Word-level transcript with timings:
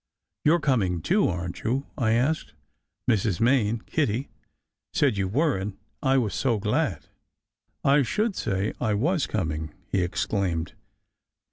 "You 0.43 0.53
re 0.55 0.59
coming, 0.59 1.03
too, 1.03 1.27
aren 1.27 1.53
t 1.53 1.61
you?" 1.63 1.85
I 1.95 2.13
asked. 2.13 2.55
"Mrs. 3.07 3.39
Main 3.39 3.81
Kitty 3.85 4.29
said 4.93 5.15
you 5.15 5.27
were, 5.27 5.55
and 5.59 5.77
I 6.01 6.17
was 6.17 6.33
so 6.33 6.57
glad." 6.57 7.05
"I 7.83 8.01
should 8.01 8.35
say 8.35 8.73
I 8.81 8.95
was 8.95 9.27
coming!" 9.27 9.75
he 9.91 10.01
exclaimed. 10.01 10.73